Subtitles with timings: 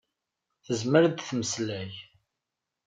[0.65, 1.91] Tezmer ad temmeslay.